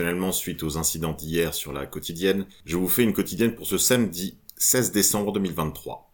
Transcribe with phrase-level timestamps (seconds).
[0.00, 3.76] Exceptionnellement, suite aux incidents d'hier sur la quotidienne, je vous fais une quotidienne pour ce
[3.76, 6.09] samedi 16 décembre 2023.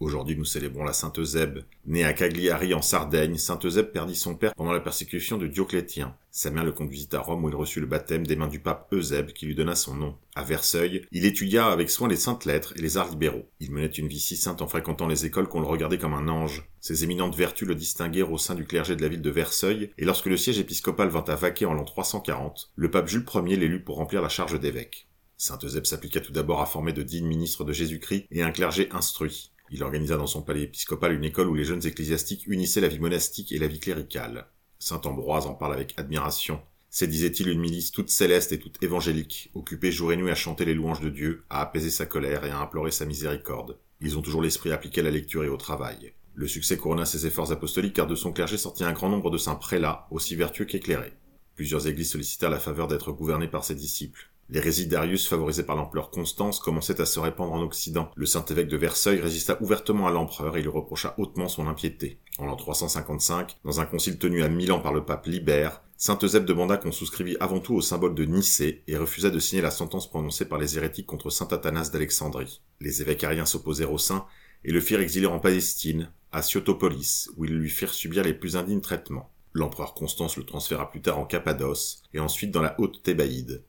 [0.00, 1.60] Aujourd'hui, nous célébrons la Sainte Eusèbe.
[1.86, 6.16] Née à Cagliari en Sardaigne, Sainte Eusèbe perdit son père pendant la persécution de Dioclétien.
[6.32, 8.92] Sa mère le conduisit à Rome où il reçut le baptême des mains du pape
[8.92, 10.16] Eusèbe qui lui donna son nom.
[10.34, 13.48] À Versailles, il étudia avec soin les saintes lettres et les arts libéraux.
[13.60, 16.26] Il menait une vie si sainte en fréquentant les écoles qu'on le regardait comme un
[16.26, 16.68] ange.
[16.80, 20.04] Ses éminentes vertus le distinguèrent au sein du clergé de la ville de Versailles, et
[20.04, 23.84] lorsque le siège épiscopal vint à vaquer en l'an 340, le pape Jules Ier l'élut
[23.84, 25.06] pour remplir la charge d'évêque.
[25.36, 28.88] Saint Eusèbe s'appliqua tout d'abord à former de dignes ministres de Jésus-Christ et un clergé
[28.92, 29.52] instruit.
[29.70, 32.98] Il organisa dans son palais épiscopal une école où les jeunes ecclésiastiques unissaient la vie
[32.98, 34.46] monastique et la vie cléricale.
[34.78, 36.60] Saint Ambroise en parle avec admiration.
[36.90, 40.64] C'est, disait-il, une milice toute céleste et toute évangélique, occupée jour et nuit à chanter
[40.64, 43.78] les louanges de Dieu, à apaiser sa colère et à implorer sa miséricorde.
[44.00, 46.12] Ils ont toujours l'esprit appliqué à la lecture et au travail.
[46.34, 49.38] Le succès couronna ses efforts apostoliques car de son clergé sortit un grand nombre de
[49.38, 51.14] saints prélats, aussi vertueux qu'éclairés.
[51.54, 54.30] Plusieurs églises sollicitèrent la faveur d'être gouvernées par ses disciples.
[54.50, 58.10] L'hérésie d'Arius, favorisée par l'empereur Constance, commençait à se répandre en Occident.
[58.14, 62.18] Le saint-évêque de Versailles résista ouvertement à l'empereur et lui reprocha hautement son impiété.
[62.38, 66.44] En l'an 355, dans un concile tenu à Milan par le pape Libère, saint Eusèbe
[66.44, 70.10] demanda qu'on souscrivît avant tout au symbole de Nicée et refusa de signer la sentence
[70.10, 72.60] prononcée par les hérétiques contre saint Athanas d'Alexandrie.
[72.80, 74.26] Les évêques ariens s'opposèrent au saint
[74.62, 78.56] et le firent exiler en Palestine, à Ciotopolis, où ils lui firent subir les plus
[78.56, 79.30] indignes traitements.
[79.54, 83.62] L'empereur Constance le transféra plus tard en Cappadoce et ensuite dans la haute Thébaïde.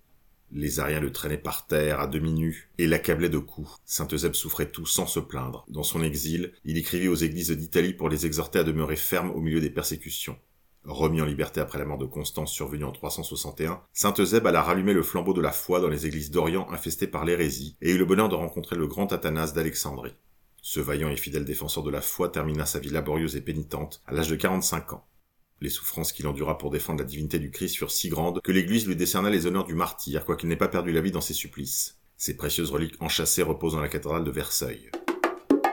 [0.52, 3.76] Les Ariens le traînaient par terre, à demi nu, et l'accablaient de coups.
[3.86, 5.66] Saint Eusèbe souffrait tout sans se plaindre.
[5.68, 9.42] Dans son exil, il écrivit aux églises d'Italie pour les exhorter à demeurer fermes au
[9.42, 10.38] milieu des persécutions.
[10.86, 14.94] Remis en liberté après la mort de Constance survenue en 361, Saint Eusèbe alla rallumer
[14.94, 18.06] le flambeau de la foi dans les églises d'Orient infestées par l'hérésie, et eut le
[18.06, 20.16] bonheur de rencontrer le grand Athanas d'Alexandrie.
[20.62, 24.14] Ce vaillant et fidèle défenseur de la foi termina sa vie laborieuse et pénitente à
[24.14, 25.06] l'âge de 45 ans.
[25.62, 28.88] Les souffrances qu'il endura pour défendre la divinité du Christ furent si grandes que l'Église
[28.88, 31.98] lui décerna les honneurs du martyr, quoiqu'il n'ait pas perdu la vie dans ses supplices.
[32.18, 34.92] Ses précieuses reliques enchâssées reposent dans la cathédrale de Versailles.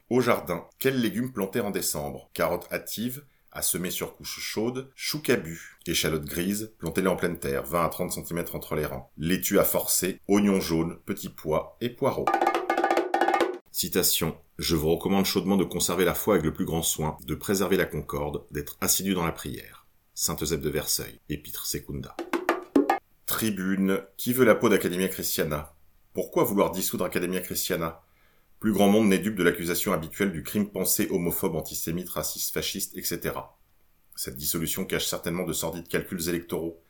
[0.08, 2.30] Au jardin, quels légumes planter en décembre?
[2.32, 7.64] Carottes hâtives, à semer sur couche chaude, chou cabu, échalotes grises, plantez-les en pleine terre,
[7.64, 11.90] 20 à 30 cm entre les rangs, laitue à forcer, oignons jaunes, petits pois et
[11.90, 12.26] poireaux.
[14.58, 17.76] Je vous recommande chaudement de conserver la foi avec le plus grand soin, de préserver
[17.76, 19.86] la concorde, d'être assidu dans la prière.
[20.14, 22.16] Saint Eusèbe de Versailles, Épître Secunda.
[23.26, 24.04] Tribune.
[24.16, 25.74] Qui veut la peau d'Academia Christiana?
[26.14, 28.02] Pourquoi vouloir dissoudre Academia Christiana?
[28.60, 32.96] Plus grand monde n'est dupe de l'accusation habituelle du crime pensé homophobe, antisémite, raciste, fasciste,
[32.96, 33.34] etc.
[34.14, 36.80] Cette dissolution cache certainement de sordides calculs électoraux.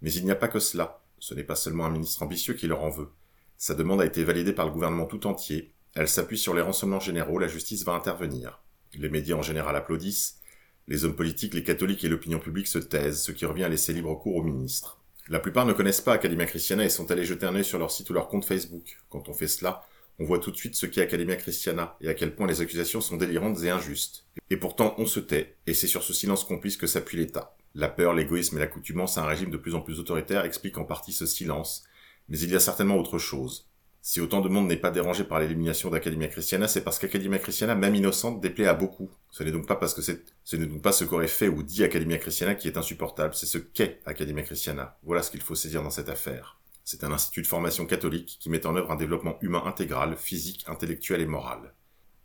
[0.00, 1.02] Mais il n'y a pas que cela.
[1.18, 3.10] Ce n'est pas seulement un ministre ambitieux qui leur en veut.
[3.58, 7.00] Sa demande a été validée par le gouvernement tout entier, elle s'appuie sur les renseignements
[7.00, 8.60] généraux, la justice va intervenir.
[8.94, 10.40] Les médias en général applaudissent.
[10.86, 13.92] Les hommes politiques, les catholiques et l'opinion publique se taisent, ce qui revient à laisser
[13.92, 15.00] libre cours au ministre.
[15.28, 17.90] La plupart ne connaissent pas Academia Christiana et sont allés jeter un œil sur leur
[17.90, 18.96] site ou leur compte Facebook.
[19.10, 19.84] Quand on fait cela,
[20.18, 23.02] on voit tout de suite ce qu'est Academia Christiana et à quel point les accusations
[23.02, 24.24] sont délirantes et injustes.
[24.50, 27.54] Et pourtant, on se tait, et c'est sur ce silence complice que s'appuie l'État.
[27.74, 30.84] La peur, l'égoïsme et l'accoutumance à un régime de plus en plus autoritaire expliquent en
[30.84, 31.84] partie ce silence,
[32.28, 33.67] mais il y a certainement autre chose.
[34.10, 37.74] Si autant de monde n'est pas dérangé par l'élimination d'Academia Christiana, c'est parce qu'Academia Christiana,
[37.74, 39.10] même innocente, déplaît à beaucoup.
[39.30, 41.62] Ce n'est donc pas parce que c'est, ce n'est donc pas ce qu'aurait fait ou
[41.62, 44.96] dit Academia Christiana qui est insupportable, c'est ce qu'est Academia Christiana.
[45.02, 46.58] Voilà ce qu'il faut saisir dans cette affaire.
[46.84, 50.64] C'est un institut de formation catholique qui met en œuvre un développement humain intégral, physique,
[50.68, 51.74] intellectuel et moral.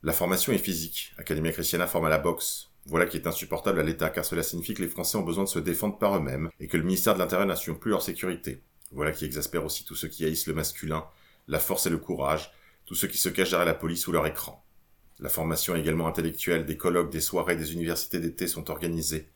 [0.04, 1.12] La formation est physique.
[1.18, 2.70] Academia Christiana forme à la boxe.
[2.86, 5.50] Voilà qui est insupportable à l'État, car cela signifie que les Français ont besoin de
[5.50, 8.64] se défendre par eux-mêmes, et que le ministère de l'Intérieur n'assure plus leur sécurité.
[8.94, 11.04] Voilà qui exaspère aussi tous ceux qui haïssent le masculin,
[11.48, 12.52] la force et le courage,
[12.86, 14.64] tous ceux qui se cachent derrière la police ou leur écran.
[15.20, 19.30] La formation également intellectuelle, des colloques, des soirées, des universités d'été sont organisées.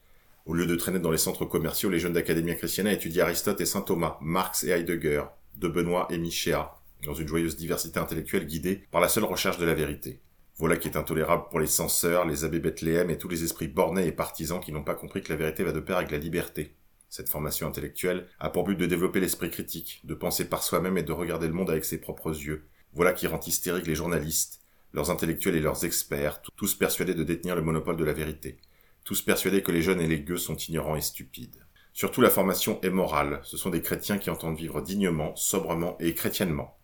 [0.45, 3.65] Au lieu de traîner dans les centres commerciaux, les jeunes d'Academia Christiana étudient Aristote et
[3.65, 5.23] Saint Thomas, Marx et Heidegger,
[5.55, 6.75] de Benoît et Michéa,
[7.05, 10.21] dans une joyeuse diversité intellectuelle guidée par la seule recherche de la vérité.
[10.55, 14.07] Voilà qui est intolérable pour les censeurs, les abbés Bethléem et tous les esprits bornés
[14.07, 16.73] et partisans qui n'ont pas compris que la vérité va de pair avec la liberté.
[17.09, 21.03] Cette formation intellectuelle a pour but de développer l'esprit critique, de penser par soi-même et
[21.03, 22.67] de regarder le monde avec ses propres yeux.
[22.93, 24.61] Voilà qui rend hystériques les journalistes,
[24.93, 28.59] leurs intellectuels et leurs experts, tous persuadés de détenir le monopole de la vérité,
[29.03, 31.63] tous persuadés que les jeunes et les gueux sont ignorants et stupides.
[31.93, 36.13] Surtout la formation est morale, ce sont des chrétiens qui entendent vivre dignement, sobrement et
[36.13, 36.76] chrétiennement.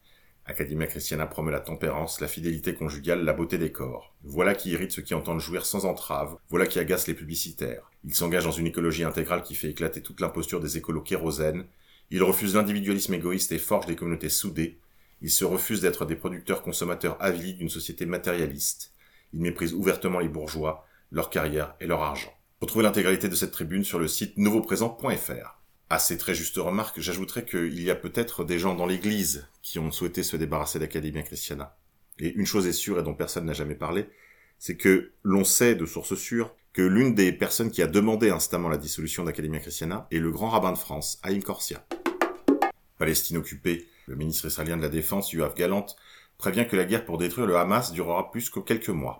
[0.45, 4.13] Academia Christiana promeut la tempérance, la fidélité conjugale, la beauté des corps.
[4.23, 7.89] Voilà qui irrite ceux qui entendent jouir sans entrave, voilà qui agace les publicitaires.
[8.03, 11.65] Ils s'engagent dans une écologie intégrale qui fait éclater toute l'imposture des écolos kérosènes.
[12.11, 14.79] Ils refusent l'individualisme égoïste et forgent des communautés soudées.
[15.21, 18.91] Ils se refusent d'être des producteurs consommateurs avilis d'une société matérialiste.
[19.31, 22.33] Ils méprisent ouvertement les bourgeois, leur carrière et leur argent.
[22.59, 25.62] Retrouvez l'intégralité de cette tribune sur le site nouveauprésent.fr.
[25.93, 29.77] À ces très justes remarques, j'ajouterais qu'il y a peut-être des gens dans l'église qui
[29.77, 31.77] ont souhaité se débarrasser d'Academia Christiana.
[32.17, 34.09] Et une chose est sûre et dont personne n'a jamais parlé,
[34.57, 38.69] c'est que l'on sait de sources sûres que l'une des personnes qui a demandé instamment
[38.69, 41.85] la dissolution d'Academia Christiana est le grand rabbin de France, Haïm Corsia.
[42.97, 45.85] Palestine occupée, le ministre israélien de la Défense, Yoav Galant,
[46.39, 49.19] prévient que la guerre pour détruire le Hamas durera plus que quelques mois.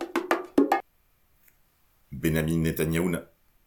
[2.10, 3.12] Benjamin Netanyahu,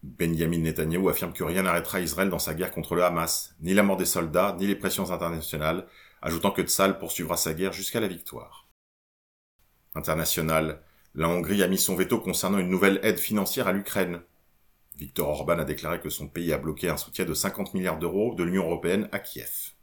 [0.08, 3.84] Benjamin Netanyahu affirme que rien n'arrêtera Israël dans sa guerre contre le Hamas, ni la
[3.84, 5.86] mort des soldats, ni les pressions internationales,
[6.22, 8.70] ajoutant que Tzal poursuivra sa guerre jusqu'à la victoire.
[9.96, 10.82] International,
[11.14, 14.22] la Hongrie a mis son veto concernant une nouvelle aide financière à l'Ukraine.
[14.96, 18.34] Viktor Orban a déclaré que son pays a bloqué un soutien de 50 milliards d'euros
[18.34, 19.74] de l'Union européenne à Kiev.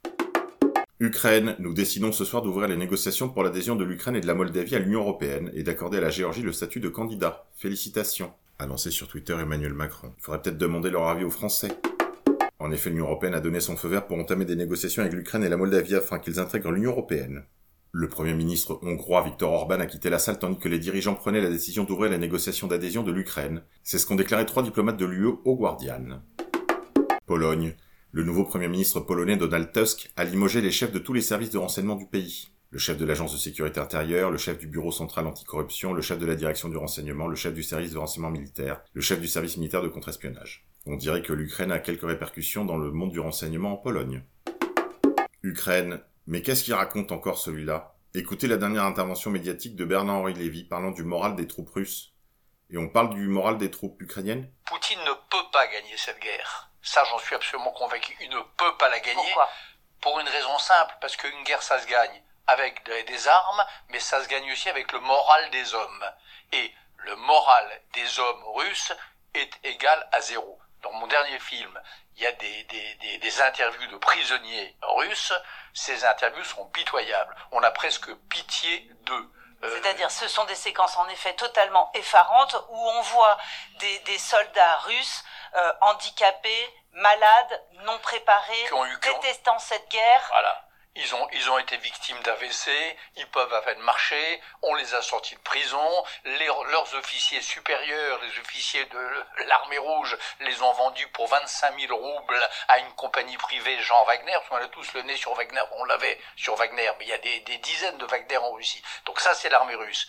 [1.01, 4.35] Ukraine, nous décidons ce soir d'ouvrir les négociations pour l'adhésion de l'Ukraine et de la
[4.35, 7.47] Moldavie à l'Union européenne et d'accorder à la Géorgie le statut de candidat.
[7.57, 8.33] Félicitations.
[8.59, 10.13] A lancé sur Twitter Emmanuel Macron.
[10.17, 11.73] Il faudrait peut-être demander leur avis aux Français.
[12.61, 15.43] En effet, l'Union européenne a donné son feu vert pour entamer des négociations avec l'Ukraine
[15.43, 17.45] et la Moldavie afin qu'ils intègrent l'Union européenne.
[17.91, 21.41] Le Premier ministre hongrois Viktor Orban a quitté la salle tandis que les dirigeants prenaient
[21.41, 23.63] la décision d'ouvrir les négociations d'adhésion de l'Ukraine.
[23.83, 26.23] C'est ce qu'ont déclaré trois diplomates de l'UE au Guardian.
[27.27, 27.75] Pologne.
[28.13, 31.51] Le nouveau Premier ministre polonais Donald Tusk a limogé les chefs de tous les services
[31.51, 32.54] de renseignement du pays.
[32.75, 36.19] Le chef de l'agence de sécurité intérieure, le chef du bureau central anticorruption, le chef
[36.19, 39.29] de la direction du renseignement, le chef du service de renseignement militaire, le chef du
[39.29, 40.67] service militaire de contre-espionnage.
[40.85, 44.25] On dirait que l'Ukraine a quelques répercussions dans le monde du renseignement en Pologne.
[45.45, 47.95] Ukraine, mais qu'est-ce qu'il raconte encore celui-là?
[48.13, 52.13] Écoutez la dernière intervention médiatique de Bernard-Henri Lévy parlant du moral des troupes russes.
[52.71, 54.51] Et on parle du moral des troupes ukrainiennes?
[54.67, 56.73] Poutine ne peut pas gagner cette guerre.
[56.83, 58.17] Ça, j'en suis absolument convaincu.
[58.21, 59.15] Il ne peut pas la gagner.
[59.15, 59.49] Pourquoi?
[60.01, 64.23] Pour une raison simple, parce qu'une guerre, ça se gagne avec des armes, mais ça
[64.23, 66.05] se gagne aussi avec le moral des hommes.
[66.53, 68.93] Et le moral des hommes russes
[69.35, 70.59] est égal à zéro.
[70.83, 71.81] Dans mon dernier film,
[72.17, 75.33] il y a des, des, des, interviews de prisonniers russes.
[75.73, 77.35] Ces interviews sont pitoyables.
[77.53, 79.33] On a presque pitié d'eux.
[79.63, 83.39] Euh, C'est-à-dire, ce sont des séquences en effet totalement effarantes où on voit
[83.79, 85.25] des, des soldats russes
[85.57, 88.69] euh, handicapés, malades, non préparés,
[89.03, 90.27] détestant cette guerre.
[90.29, 90.69] Voilà.
[90.97, 92.71] Ils ont, ils ont été victimes d'AVC,
[93.17, 98.39] ils peuvent à peine marcher, on les a sortis de prison, leurs officiers supérieurs, les
[98.39, 103.81] officiers de l'armée rouge, les ont vendus pour 25 000 roubles à une compagnie privée,
[103.83, 107.07] Jean Wagner, parce qu'on a tous le nez sur Wagner, on l'avait sur Wagner, mais
[107.07, 108.83] il y a des, des dizaines de Wagner en Russie.
[109.05, 110.07] Donc ça, c'est l'armée russe.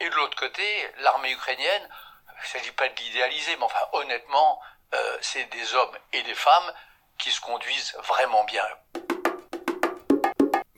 [0.00, 1.88] Et de l'autre côté, l'armée ukrainienne,
[2.38, 4.60] il ne s'agit pas de l'idéaliser, mais enfin, honnêtement,
[4.94, 6.72] euh, c'est des hommes et des femmes
[7.18, 8.66] qui se conduisent vraiment bien.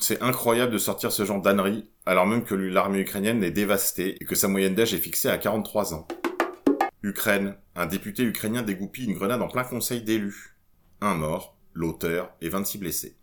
[0.00, 4.24] C'est incroyable de sortir ce genre d'ânerie, alors même que l'armée ukrainienne est dévastée et
[4.24, 6.06] que sa moyenne d'âge est fixée à 43 ans.
[7.02, 10.56] Ukraine, un député ukrainien dégoupille une grenade en plein conseil d'élus.
[11.00, 13.16] Un mort, l'auteur et 26 blessés.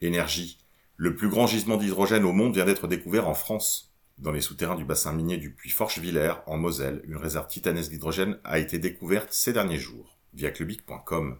[0.00, 0.58] Énergie.
[0.96, 3.92] Le plus grand gisement d'hydrogène au monde vient d'être découvert en France.
[4.18, 8.38] Dans les souterrains du bassin minier du puits Forchevillers, en Moselle, une réserve titanesque d'hydrogène
[8.44, 11.38] a été découverte ces derniers jours, via clubic.com.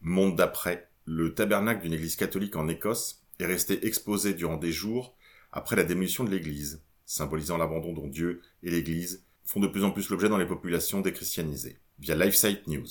[0.00, 5.16] Monde d'après, le tabernacle d'une église catholique en Écosse est resté exposé durant des jours
[5.52, 9.90] après la démolition de l'église, symbolisant l'abandon dont Dieu et l'église font de plus en
[9.90, 12.86] plus l'objet dans les populations déchristianisées, via LifeSite News.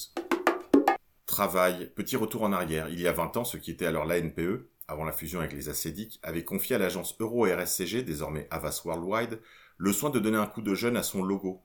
[1.28, 4.68] Travail, petit retour en arrière, il y a 20 ans, ce qui était alors l'ANPE,
[4.88, 9.40] avant la fusion avec les acédiques, avait confié à l'agence Euro-RSCG, désormais Avas Worldwide,
[9.78, 11.62] le soin de donner un coup de jeune à son logo.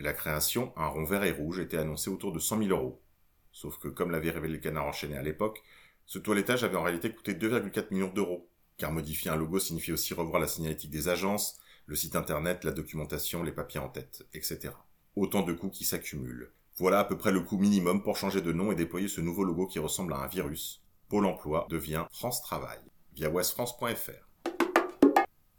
[0.00, 3.00] La création, un rond vert et rouge, était annoncée autour de 100 000 euros.
[3.52, 5.62] Sauf que, comme l'avait révélé le canard enchaîné à l'époque,
[6.06, 10.12] ce toilettage avait en réalité coûté 2,4 millions d'euros, car modifier un logo signifie aussi
[10.12, 14.70] revoir la signalétique des agences, le site internet, la documentation, les papiers en tête, etc.
[15.16, 16.52] Autant de coûts qui s'accumulent.
[16.76, 19.44] Voilà à peu près le coût minimum pour changer de nom et déployer ce nouveau
[19.44, 20.82] logo qui ressemble à un virus.
[21.08, 22.80] Pôle emploi devient France Travail,
[23.14, 24.50] via westfrance.fr.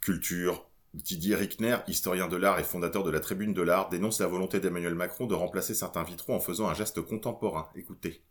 [0.01, 0.69] Culture.
[0.93, 4.59] Didier Rickner, historien de l'art et fondateur de la Tribune de l'art, dénonce la volonté
[4.59, 7.69] d'Emmanuel Macron de remplacer certains vitraux en faisant un geste contemporain.
[7.75, 8.23] Écoutez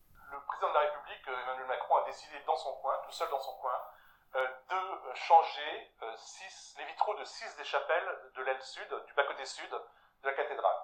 [2.46, 3.74] dans son coin, tout seul dans son coin,
[4.36, 6.16] euh, de euh, changer euh,
[6.78, 10.82] les vitraux de six des chapelles de l'aile sud, du bas-côté sud de la cathédrale.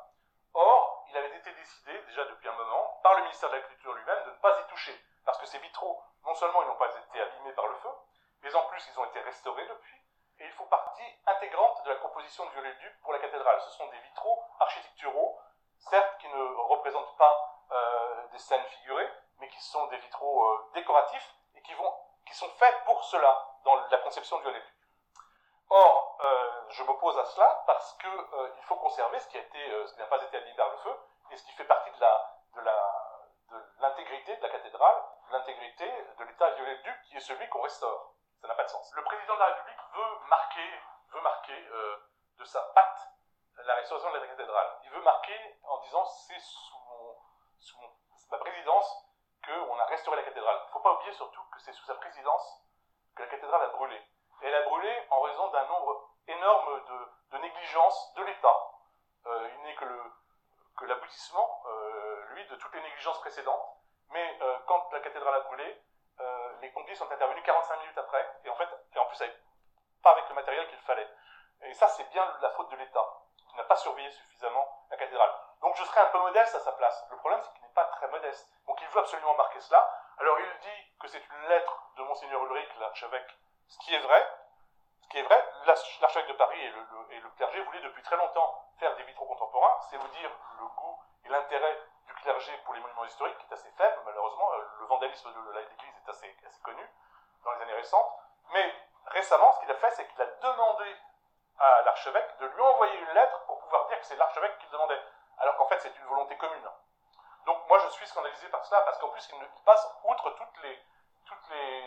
[0.55, 3.93] Or, il avait été décidé, déjà depuis un moment, par le ministère de la Culture
[3.93, 4.99] lui-même, de ne pas y toucher.
[5.27, 7.91] Parce que ces vitraux, non seulement ils n'ont pas été abîmés par le feu,
[8.43, 9.97] mais en plus ils ont été restaurés depuis,
[10.39, 13.61] et ils font partie intégrante de la composition du Viollet-le-Duc pour la cathédrale.
[13.61, 15.39] Ce sont des vitraux architecturaux,
[15.77, 17.47] certes qui ne représentent pas
[18.33, 23.50] des scènes figurées, mais qui sont des vitraux décoratifs, et qui sont faits pour cela
[23.65, 24.63] dans la conception du LLU.
[25.71, 30.07] Or, euh, je m'oppose à cela parce qu'il euh, faut conserver euh, ce qui n'a
[30.07, 30.97] pas été abîmé par le feu
[31.31, 34.97] et ce qui fait partie de la, de la, de l'intégrité de la cathédrale,
[35.31, 35.87] l'intégrité
[36.19, 38.15] de l'état viollet-duc qui est celui qu'on restaure.
[38.41, 38.93] Ça n'a pas de sens.
[38.97, 40.71] Le président de la République veut marquer,
[41.13, 41.97] veut marquer euh,
[42.39, 43.09] de sa patte
[43.65, 44.79] la restauration de la cathédrale.
[44.85, 47.17] Il veut marquer en disant c'est sous,
[47.59, 47.79] sous
[48.31, 49.07] ma présidence
[49.45, 50.59] qu'on a restauré la cathédrale.
[50.63, 52.63] Il ne faut pas oublier surtout que c'est sous sa présidence
[53.21, 54.01] la cathédrale a brûlé.
[54.43, 56.83] Elle a brûlé en raison d'un nombre énorme
[57.33, 58.57] de, négligences de l'État.
[59.27, 60.13] Euh, il n'est que,
[60.79, 63.77] que l'aboutissement, euh, lui, de toutes les négligences précédentes.
[64.11, 65.83] Mais euh, quand la cathédrale a brûlé,
[66.61, 69.23] les pompiers sont intervenus 45 minutes après, et en fait, et en plus,
[70.03, 71.09] pas avec le matériel qu'il fallait.
[71.63, 73.07] Et ça, c'est bien la faute de l'État,
[73.49, 75.31] qui n'a pas surveillé suffisamment la cathédrale.
[75.63, 77.07] Donc je serais un peu modeste à sa place.
[77.11, 78.47] Le problème, c'est qu'il n'est pas très modeste.
[78.67, 79.89] Donc il veut absolument marquer cela.
[80.19, 83.37] Alors il dit que c'est une lettre de Monseigneur Ulrich, l'archevêque,
[83.69, 84.27] ce qui est vrai.
[85.03, 88.65] Ce qui est vrai, l'archevêque de Paris et le, le clergé voulaient depuis très longtemps
[88.79, 89.79] faire des vitraux contemporains.
[89.91, 93.55] C'est vous dire le goût et l'intérêt du clergé pour les monuments historiques, qui est
[93.55, 94.53] assez faible, malheureusement.
[94.53, 96.89] Euh, le vandalisme de l'église est assez, assez connu
[97.45, 98.19] dans les années récentes.
[98.53, 98.75] Mais
[99.07, 100.97] récemment, ce qu'il a fait, c'est qu'il a demandé
[101.61, 105.01] à l'archevêque de lui envoyer une lettre pour pouvoir dire que c'est l'archevêque qu'il demandait,
[105.39, 106.69] alors qu'en fait c'est une volonté commune.
[107.45, 110.83] Donc moi je suis scandalisé par cela, parce qu'en plus il, passe outre toutes les,
[111.31, 111.87] toutes, les,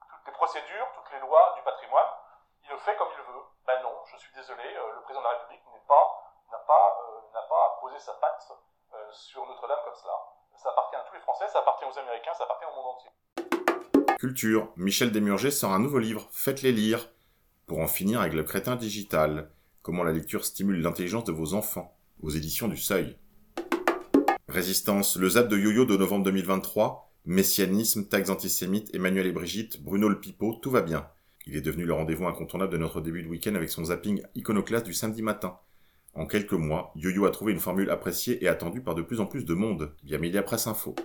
[0.00, 2.12] toutes les procédures, toutes les lois du patrimoine,
[2.64, 3.44] il le fait comme il veut.
[3.68, 8.14] Ben non, je suis désolé, euh, le président de la République n'a pas, euh, sa
[8.14, 8.48] patte
[8.94, 10.16] euh, sur Notre-Dame comme cela.
[10.56, 14.16] Ça appartient à tous les Français, ça appartient aux Américains, ça appartient au monde entier.
[14.18, 17.08] Culture, Michel Desmurger sort un nouveau livre, Faites-les lire,
[17.66, 19.50] pour en finir avec le crétin digital.
[19.82, 23.18] Comment la lecture stimule l'intelligence de vos enfants, aux éditions du Seuil.
[24.48, 30.08] Résistance, le zap de Yo-Yo de novembre 2023, Messianisme, tags antisémites, Emmanuel et Brigitte, Bruno
[30.08, 31.06] le Pipeau, tout va bien.
[31.46, 34.86] Il est devenu le rendez-vous incontournable de notre début de week-end avec son zapping iconoclaste
[34.86, 35.56] du samedi matin.
[36.14, 39.26] En quelques mois, Yo-Yo a trouvé une formule appréciée et attendue par de plus en
[39.26, 40.96] plus de monde, via Media Presse Info.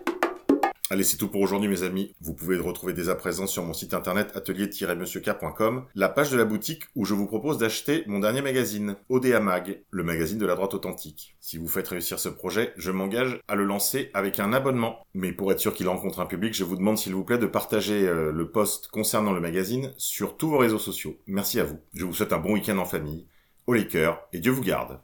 [0.89, 2.15] Allez, c'est tout pour aujourd'hui, mes amis.
[2.22, 6.38] Vous pouvez le retrouver dès à présent sur mon site internet atelier-monsieurk.com, la page de
[6.38, 10.46] la boutique où je vous propose d'acheter mon dernier magazine, ODA Mag, le magazine de
[10.46, 11.36] la droite authentique.
[11.41, 15.00] Si vous faites réussir ce projet, je m'engage à le lancer avec un abonnement.
[15.13, 17.48] Mais pour être sûr qu'il rencontre un public, je vous demande s'il vous plaît de
[17.48, 21.17] partager euh, le post concernant le magazine sur tous vos réseaux sociaux.
[21.27, 21.79] Merci à vous.
[21.96, 23.27] Je vous souhaite un bon week-end en famille.
[23.65, 25.01] Au cœurs et Dieu vous garde.